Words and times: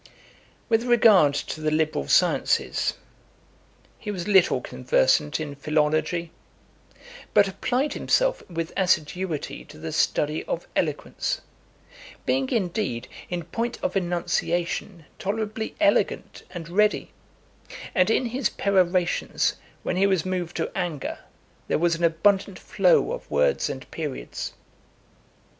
LIII. 0.03 0.11
With 0.69 0.83
regard 0.85 1.35
to 1.35 1.61
the 1.61 1.69
liberal 1.69 2.07
sciences, 2.07 2.95
he 3.99 4.09
was 4.09 4.27
little 4.27 4.59
conversant 4.59 5.39
in 5.39 5.53
philology, 5.53 6.31
but 7.35 7.47
applied 7.47 7.93
himself 7.93 8.41
with 8.49 8.73
assiduity 8.75 9.63
to 9.65 9.77
the 9.77 9.91
study 9.91 10.43
of 10.45 10.67
eloquence, 10.75 11.41
being 12.25 12.49
indeed 12.49 13.07
in 13.29 13.43
point 13.43 13.77
of 13.83 13.95
enunciation 13.95 15.05
tolerably 15.19 15.75
elegant 15.79 16.41
and 16.49 16.67
ready; 16.67 17.11
and 17.93 18.09
in 18.09 18.25
his 18.25 18.49
perorations, 18.49 19.53
when 19.83 19.97
he 19.97 20.07
was 20.07 20.25
moved 20.25 20.57
to 20.57 20.75
anger, 20.75 21.19
there 21.67 21.77
was 21.77 21.93
an 21.93 22.03
abundant 22.03 22.57
flow 22.57 23.11
of 23.11 23.29
words 23.29 23.69
and 23.69 23.91
periods. 23.91 24.53